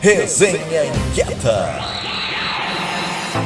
[0.00, 1.98] Resenha Inquieta.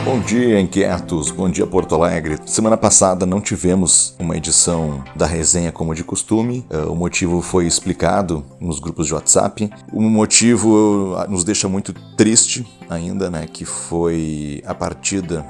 [0.04, 1.30] Bom dia, inquietos.
[1.30, 2.38] Bom dia, Porto Alegre.
[2.44, 6.66] Semana passada não tivemos uma edição da resenha como de costume.
[6.68, 9.70] Eh, o motivo foi explicado nos grupos de WhatsApp.
[9.90, 13.46] O motivo eh, nos deixa muito triste ainda, né?
[13.46, 15.46] Que foi a partida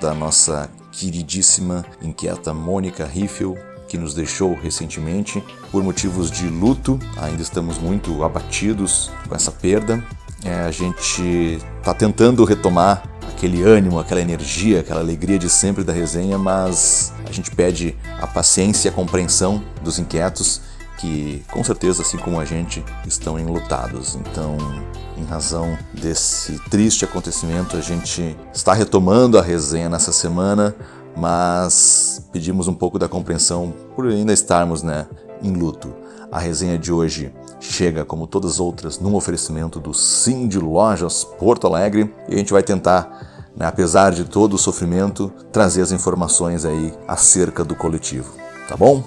[0.00, 3.58] da nossa queridíssima inquieta Mônica Riffel,
[3.88, 5.42] que nos deixou recentemente
[5.72, 6.96] por motivos de luto.
[7.16, 10.02] Ainda estamos muito abatidos com essa perda.
[10.44, 15.92] É, a gente está tentando retomar aquele ânimo, aquela energia, aquela alegria de sempre da
[15.92, 20.60] resenha, mas a gente pede a paciência e a compreensão dos inquietos
[20.98, 24.16] que, com certeza, assim como a gente, estão enlutados.
[24.16, 24.56] Então,
[25.16, 30.74] em razão desse triste acontecimento, a gente está retomando a resenha nessa semana,
[31.16, 35.06] mas pedimos um pouco da compreensão por ainda estarmos né,
[35.42, 35.92] em luto.
[36.30, 41.24] A resenha de hoje chega, como todas as outras, num oferecimento do Sim de Lojas
[41.24, 45.92] Porto Alegre e a gente vai tentar, né, apesar de todo o sofrimento, trazer as
[45.92, 48.32] informações aí acerca do coletivo.
[48.68, 49.02] Tá bom?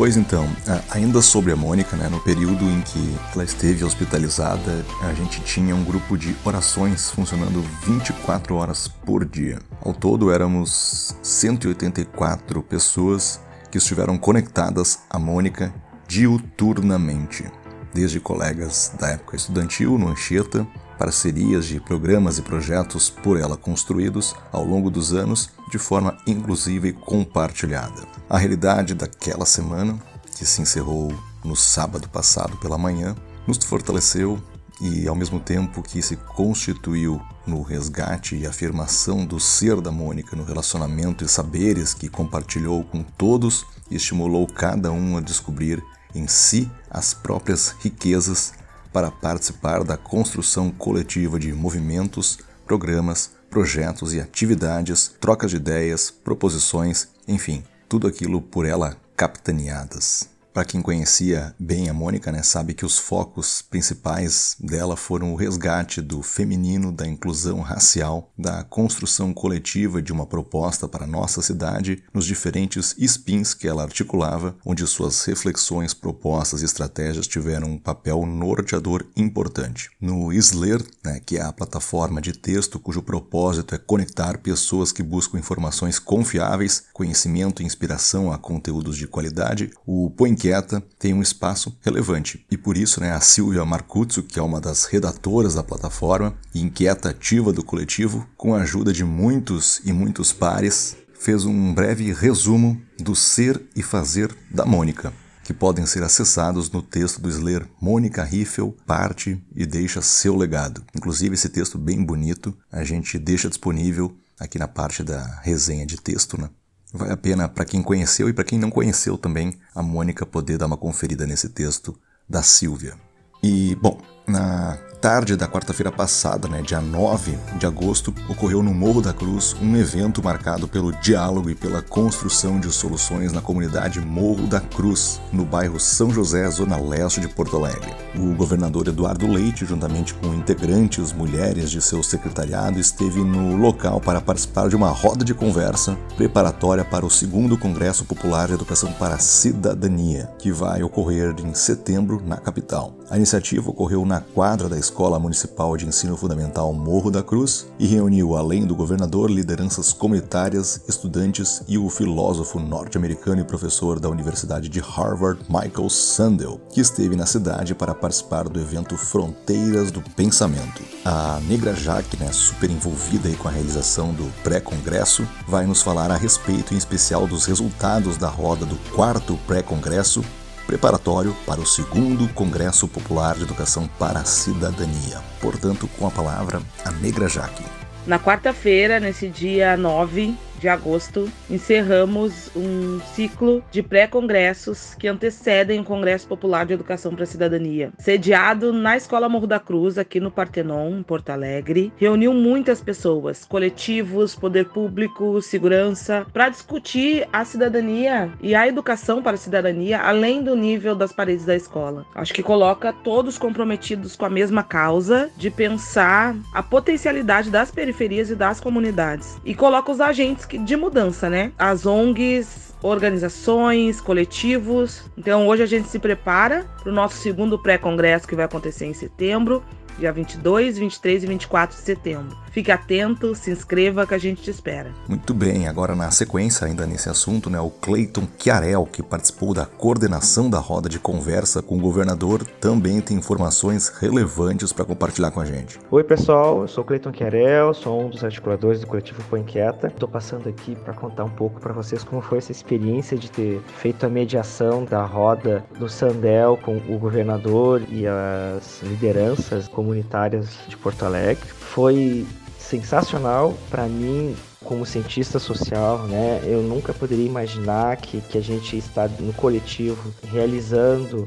[0.00, 0.48] Pois então,
[0.88, 5.76] ainda sobre a Mônica, né, no período em que ela esteve hospitalizada, a gente tinha
[5.76, 9.58] um grupo de orações funcionando 24 horas por dia.
[9.82, 15.70] Ao todo, éramos 184 pessoas que estiveram conectadas à Mônica
[16.08, 17.44] diuturnamente,
[17.92, 20.66] desde colegas da época estudantil no Anchieta,
[20.98, 26.88] parcerias de programas e projetos por ela construídos ao longo dos anos de forma inclusiva
[26.88, 28.19] e compartilhada.
[28.30, 29.98] A realidade daquela semana,
[30.38, 31.12] que se encerrou
[31.44, 34.40] no sábado passado pela manhã, nos fortaleceu
[34.80, 40.36] e, ao mesmo tempo que se constituiu no resgate e afirmação do ser da Mônica
[40.36, 45.82] no relacionamento e saberes que compartilhou com todos estimulou cada um a descobrir
[46.14, 48.52] em si as próprias riquezas
[48.92, 57.08] para participar da construção coletiva de movimentos, programas, projetos e atividades, trocas de ideias, proposições,
[57.26, 60.30] enfim, tudo aquilo por ela capitaneadas.
[60.52, 65.36] Para quem conhecia bem a Mônica, né, sabe que os focos principais dela foram o
[65.36, 71.40] resgate do feminino, da inclusão racial, da construção coletiva de uma proposta para a nossa
[71.40, 77.78] cidade, nos diferentes spins que ela articulava, onde suas reflexões, propostas e estratégias tiveram um
[77.78, 79.90] papel norteador importante.
[80.00, 85.02] No Isler, né, que é a plataforma de texto cujo propósito é conectar pessoas que
[85.02, 91.20] buscam informações confiáveis, conhecimento e inspiração a conteúdos de qualidade, o Põe Inquieta tem um
[91.20, 92.46] espaço relevante.
[92.50, 96.62] E por isso, né, a Silvia Marcuzzo, que é uma das redatoras da plataforma e
[96.62, 102.10] inquieta ativa do coletivo, com a ajuda de muitos e muitos pares, fez um breve
[102.14, 105.12] resumo do ser e fazer da Mônica,
[105.44, 110.82] que podem ser acessados no texto do Slayer Mônica Riffel parte e deixa seu legado.
[110.96, 116.00] Inclusive esse texto bem bonito a gente deixa disponível aqui na parte da resenha de
[116.00, 116.48] texto, né?
[116.92, 120.58] Vale a pena para quem conheceu e para quem não conheceu também a Mônica poder
[120.58, 121.96] dar uma conferida nesse texto
[122.28, 122.94] da Silvia.
[123.42, 129.00] E, bom, na tarde da quarta-feira passada, né, dia 9 de agosto, ocorreu no Morro
[129.00, 134.46] da Cruz um evento marcado pelo diálogo e pela construção de soluções na comunidade Morro
[134.46, 137.94] da Cruz, no bairro São José, zona leste de Porto Alegre.
[138.14, 144.20] O governador Eduardo Leite, juntamente com integrantes mulheres de seu secretariado, esteve no local para
[144.20, 149.14] participar de uma roda de conversa preparatória para o segundo Congresso Popular de Educação para
[149.14, 152.94] a Cidadania, que vai ocorrer em setembro na capital.
[153.08, 157.86] A iniciativa ocorreu na quadra da Escola Municipal de Ensino Fundamental Morro da Cruz e
[157.86, 164.68] reuniu, além do governador, lideranças comunitárias, estudantes e o filósofo norte-americano e professor da Universidade
[164.68, 170.82] de Harvard, Michael Sandel, que esteve na cidade para participar do evento Fronteiras do Pensamento.
[171.04, 176.16] A Negra Jaque, né, super envolvida com a realização do pré-congresso, vai nos falar a
[176.16, 180.24] respeito, em especial, dos resultados da roda do quarto pré-congresso
[180.70, 185.18] preparatório para o segundo Congresso Popular de Educação para a Cidadania.
[185.40, 187.64] Portanto, com a palavra, a Negra Jaque.
[188.06, 195.84] Na quarta-feira, nesse dia 9 de agosto, encerramos um ciclo de pré-congressos que antecedem o
[195.84, 200.30] Congresso Popular de Educação para a Cidadania, sediado na Escola Morro da Cruz, aqui no
[200.30, 201.92] Partenon, em Porto Alegre.
[201.96, 209.34] Reuniu muitas pessoas, coletivos, poder público, segurança, para discutir a cidadania e a educação para
[209.34, 212.04] a cidadania, além do nível das paredes da escola.
[212.14, 218.30] Acho que coloca todos comprometidos com a mesma causa de pensar a potencialidade das periferias
[218.30, 219.40] e das comunidades.
[219.44, 221.52] E coloca os agentes de mudança, né?
[221.58, 225.04] As ONGs, organizações, coletivos.
[225.16, 228.94] Então hoje a gente se prepara para o nosso segundo pré-congresso que vai acontecer em
[228.94, 229.62] setembro
[230.00, 232.36] dia 22, 23 e 24 de setembro.
[232.50, 234.92] Fique atento, se inscreva que a gente te espera.
[235.08, 239.64] Muito bem, agora na sequência, ainda nesse assunto, né, o Cleiton Chiarel, que participou da
[239.64, 245.40] coordenação da roda de conversa com o governador, também tem informações relevantes para compartilhar com
[245.40, 245.78] a gente.
[245.90, 249.86] Oi, pessoal, eu sou o Cleiton Chiarel, sou um dos articuladores do coletivo Põe Inquieta.
[249.86, 253.60] Estou passando aqui para contar um pouco para vocês como foi essa experiência de ter
[253.78, 260.76] feito a mediação da roda do Sandel com o governador e as lideranças comunitárias de
[260.76, 261.59] Porto Alegre.
[261.72, 262.26] Foi
[262.58, 264.34] sensacional para mim
[264.64, 266.40] como cientista social, né?
[266.44, 271.24] Eu nunca poderia imaginar que, que a gente está no coletivo realizando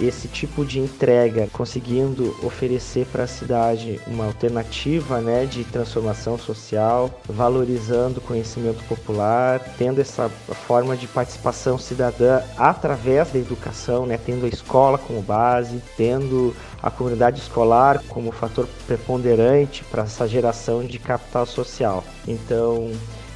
[0.00, 7.10] esse tipo de entrega, conseguindo oferecer para a cidade uma alternativa né, de transformação social,
[7.28, 10.28] valorizando o conhecimento popular, tendo essa
[10.66, 16.90] forma de participação cidadã através da educação, né, tendo a escola como base, tendo a
[16.90, 22.02] comunidade escolar como fator preponderante para essa geração de capital social.
[22.26, 22.90] Então,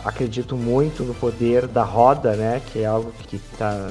[0.04, 3.90] acredito muito no poder da roda, né, que é algo que está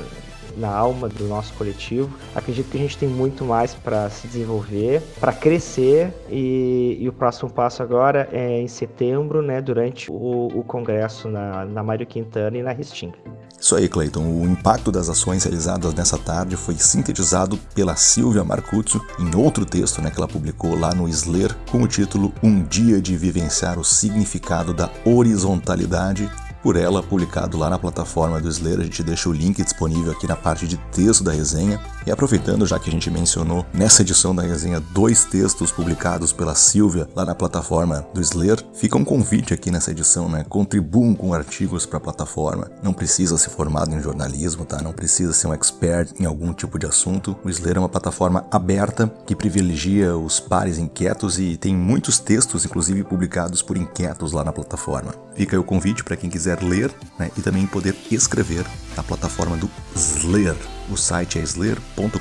[0.57, 2.17] na alma do nosso coletivo.
[2.33, 7.13] Acredito que a gente tem muito mais para se desenvolver, para crescer e, e, o
[7.13, 12.57] próximo passo agora é em setembro, né, durante o, o congresso na, na Mário Quintana
[12.57, 13.17] e na Restinga.
[13.65, 14.21] Isso aí, Cleiton.
[14.21, 20.03] O impacto das ações realizadas nessa tarde foi sintetizado pela Silvia Marcuzzo em outro texto
[20.03, 23.83] né, que ela publicou lá no Sler com o título Um Dia de Vivenciar o
[23.83, 26.29] Significado da Horizontalidade
[26.65, 28.79] por ela, publicado lá na plataforma do Slayer.
[28.79, 31.79] A gente deixa o link disponível aqui na parte de texto da resenha.
[32.07, 36.55] E aproveitando, já que a gente mencionou nessa edição da resenha dois textos publicados pela
[36.55, 40.43] Silvia lá na plataforma do Slayer, fica um convite aqui nessa edição, né?
[40.49, 42.71] Contribuam com artigos para a plataforma.
[42.81, 44.81] Não precisa ser formado em jornalismo, tá?
[44.81, 47.37] Não precisa ser um expert em algum tipo de assunto.
[47.43, 52.65] O Slayer é uma plataforma aberta que privilegia os pares inquietos e tem muitos textos,
[52.65, 55.13] inclusive publicados por inquietos lá na plataforma.
[55.35, 58.65] Fica aí o convite para quem quiser ler né, e também poder escrever
[58.95, 60.55] na plataforma do Slayer.
[60.89, 62.15] O site é slayer.com.br.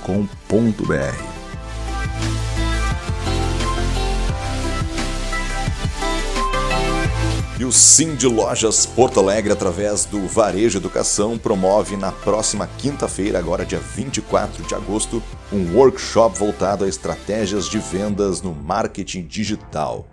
[7.56, 13.38] E o Sim de Lojas Porto Alegre, através do Varejo Educação, promove na próxima quinta-feira,
[13.38, 15.22] agora dia 24 de agosto,
[15.52, 20.06] um workshop voltado a estratégias de vendas no marketing digital.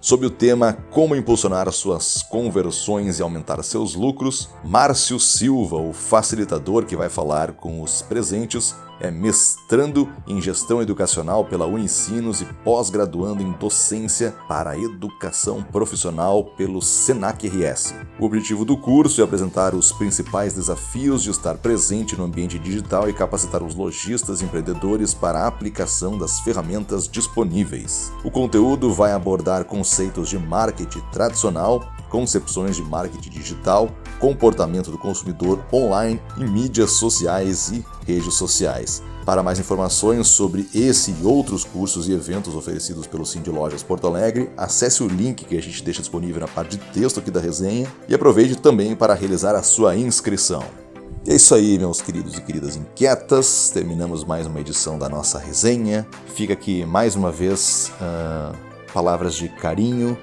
[0.00, 6.84] Sob o tema Como impulsionar suas conversões e aumentar seus lucros, Márcio Silva, o facilitador
[6.84, 13.42] que vai falar com os presentes, é mestrando em gestão educacional pela Unicinos e pós-graduando
[13.42, 17.94] em docência para educação profissional pelo Senac RS.
[18.18, 23.08] O objetivo do curso é apresentar os principais desafios de estar presente no ambiente digital
[23.08, 28.12] e capacitar os lojistas e empreendedores para a aplicação das ferramentas disponíveis.
[28.24, 35.64] O conteúdo vai abordar conceitos de marketing tradicional concepções de marketing digital, comportamento do consumidor
[35.72, 39.02] online e mídias sociais e redes sociais.
[39.24, 44.06] Para mais informações sobre esse e outros cursos e eventos oferecidos pelo de Lojas Porto
[44.06, 47.40] Alegre, acesse o link que a gente deixa disponível na parte de texto aqui da
[47.40, 50.62] resenha e aproveite também para realizar a sua inscrição.
[51.24, 53.70] E é isso aí, meus queridos e queridas inquietas.
[53.74, 56.06] Terminamos mais uma edição da nossa resenha.
[56.32, 58.56] Fica aqui mais uma vez uh,
[58.92, 60.16] palavras de carinho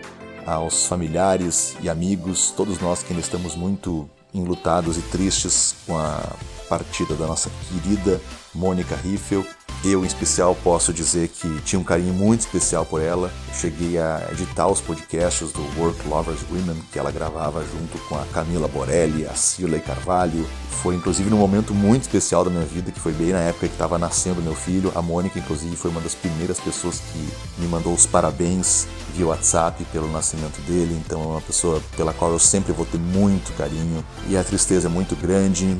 [0.46, 6.22] aos familiares e amigos, todos nós que ainda estamos muito enlutados e tristes com a
[6.68, 8.22] partida da nossa querida
[8.54, 9.46] Mônica Riffel.
[9.84, 13.30] Eu, em especial, posso dizer que tinha um carinho muito especial por ela.
[13.54, 18.24] cheguei a editar os podcasts do Work Lovers Women, que ela gravava junto com a
[18.34, 20.48] Camila Borelli, a Cirlei Carvalho.
[20.82, 23.74] Foi, inclusive, num momento muito especial da minha vida, que foi bem na época que
[23.74, 24.90] estava nascendo meu filho.
[24.96, 29.84] A Mônica, inclusive, foi uma das primeiras pessoas que me mandou os parabéns via WhatsApp
[29.92, 30.98] pelo nascimento dele.
[31.06, 34.04] Então, é uma pessoa pela qual eu sempre vou ter muito carinho.
[34.30, 35.78] E a tristeza é muito grande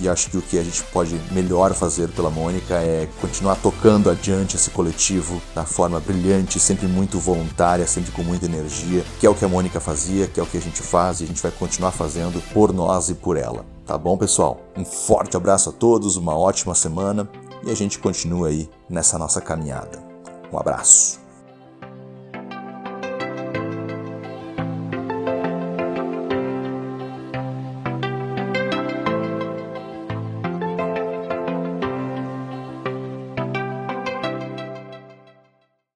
[0.00, 4.10] e acho que o que a gente pode melhor fazer pela Mônica é continuar tocando
[4.10, 9.30] adiante esse coletivo da forma brilhante, sempre muito voluntária, sempre com muita energia, que é
[9.30, 11.42] o que a Mônica fazia, que é o que a gente faz e a gente
[11.42, 13.64] vai continuar fazendo por nós e por ela.
[13.86, 14.60] Tá bom, pessoal?
[14.76, 17.28] Um forte abraço a todos, uma ótima semana
[17.64, 20.02] e a gente continua aí nessa nossa caminhada.
[20.52, 21.23] Um abraço.